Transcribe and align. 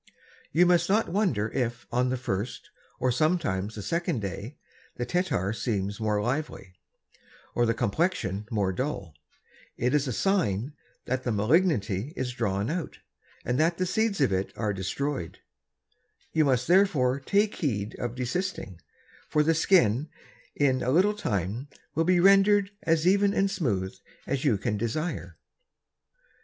You 0.51 0.65
must 0.65 0.89
not 0.89 1.09
wonder 1.09 1.49
if 1.53 1.85
on 1.91 2.09
the 2.09 2.17
first, 2.17 2.71
and 2.99 3.13
sometimes 3.13 3.75
the 3.75 3.83
second 3.83 4.19
Day, 4.19 4.57
the 4.95 5.05
Tettar 5.05 5.53
seems 5.53 5.99
more 5.99 6.19
lively, 6.19 6.73
or 7.53 7.67
the 7.67 7.75
Complection 7.75 8.47
more 8.49 8.73
dull; 8.73 9.13
it 9.77 9.93
is 9.93 10.07
a 10.07 10.11
sign 10.11 10.73
that 11.05 11.21
the 11.23 11.31
Malignity 11.31 12.13
is 12.15 12.33
drawn 12.33 12.71
out, 12.71 12.97
and 13.45 13.59
that 13.59 13.77
the 13.77 13.85
Seeds 13.85 14.19
of 14.21 14.33
it 14.33 14.51
are 14.57 14.73
destroy'd: 14.73 15.37
you 16.33 16.45
must 16.45 16.67
therefore 16.67 17.19
take 17.19 17.53
heed 17.57 17.95
of 17.99 18.15
desisting, 18.15 18.81
for 19.29 19.43
the 19.43 19.53
Skin 19.53 20.09
in 20.55 20.81
a 20.81 20.89
little 20.89 21.13
Time 21.13 21.67
will 21.93 22.05
be 22.05 22.19
render'd 22.19 22.71
as 22.81 23.05
even 23.05 23.35
and 23.35 23.51
smooth 23.51 23.95
as 24.25 24.43
you 24.45 24.57
can 24.57 24.77
desire. 24.77 25.37